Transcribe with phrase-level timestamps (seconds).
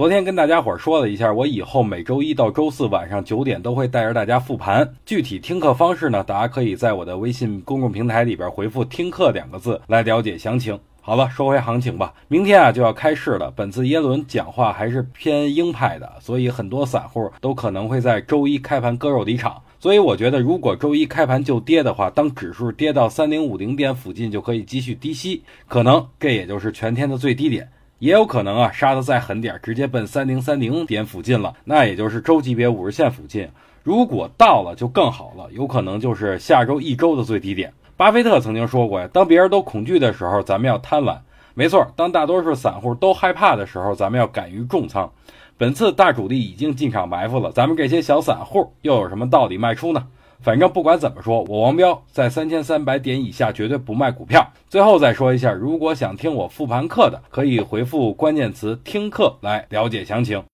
[0.00, 4.90] 昨天跟大家伙说了一下，我以后每周一到周四晚上九点都会带着大家复盘。
[5.04, 10.80] 具体听课方式呢，大家可以在我的微信公众平台里边回复“听课”两个字来了解详情。
[11.02, 12.14] 好了，说回行情吧。
[12.28, 19.62] 明天啊就要开市了，本次耶伦讲话还是偏鹰派的，所以很多散户都可能会在周一开盘割肉离场。
[19.78, 27.68] 所以我觉得，如果周一开盘就跌的话，当指数跌到三零五零点附近，就可以继续低吸，可能这也就是全天的最低点。
[28.00, 33.46] 也有可能啊，杀的再狠点，直接奔三零三零点附近了，那也就是周级别五十线附近。
[33.82, 37.72] 如果到了就更好了，有可能就是下周一周的最低点。
[37.98, 41.18] 巴菲特曾经说过呀，当别人都恐惧的时候，咱们要贪婪。
[41.52, 45.12] 没错，当大多数散户都害怕的时候，咱们要敢于重仓。
[45.58, 50.06] 本次大主力已经进场埋伏了，咱们这些小散户又有什么道理卖出呢？
[50.42, 54.46] 反正不管怎么说，我王彪在三千三百点以下绝对不卖股票。
[54.68, 60.42] 最后再说一下，如果想听我复盘课的，可以回复关键词“听课”来了解详情。